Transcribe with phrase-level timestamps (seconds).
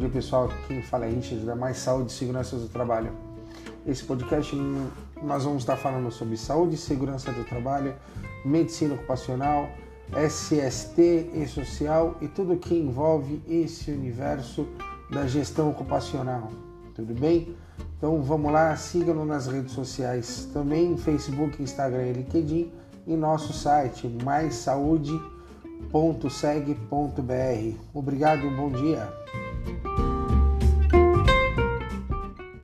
[0.00, 0.48] dia, pessoal.
[0.66, 3.12] Quem fala é Richard, da Mais Saúde e Segurança do Trabalho.
[3.86, 4.56] Esse podcast
[5.22, 7.94] nós vamos estar falando sobre saúde e segurança do trabalho,
[8.44, 9.68] medicina ocupacional,
[10.12, 14.66] SST e social e tudo que envolve esse universo
[15.10, 16.50] da gestão ocupacional.
[16.94, 17.54] Tudo bem?
[17.98, 22.72] Então vamos lá, sigam-nos nas redes sociais também, Facebook, Instagram e LinkedIn
[23.06, 25.20] e nosso site mais saúde.seg.br.
[27.92, 29.49] Obrigado, bom dia.